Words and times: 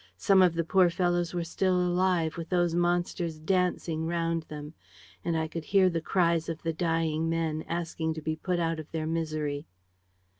Some 0.17 0.41
of 0.41 0.55
the 0.55 0.63
poor 0.63 0.89
fellows 0.89 1.35
were 1.35 1.43
still 1.43 1.75
alive, 1.79 2.35
with 2.35 2.49
those 2.49 2.73
monsters 2.73 3.37
dancing 3.37 4.07
round 4.07 4.41
them; 4.49 4.73
and 5.23 5.37
I 5.37 5.47
could 5.47 5.65
hear 5.65 5.91
the 5.91 6.01
cries 6.01 6.49
of 6.49 6.63
the 6.63 6.73
dying 6.73 7.29
men 7.29 7.63
asking 7.67 8.15
to 8.15 8.21
be 8.23 8.35
put 8.35 8.57
out 8.59 8.79
of 8.79 8.89
their 8.91 9.05
misery. 9.05 9.67